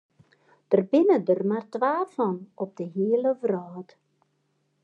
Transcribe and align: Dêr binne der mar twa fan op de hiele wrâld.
Dêr 0.69 0.81
binne 0.89 1.17
der 1.27 1.41
mar 1.49 1.65
twa 1.73 1.93
fan 2.15 2.37
op 2.63 2.71
de 2.77 2.85
hiele 2.93 3.31
wrâld. 3.41 3.89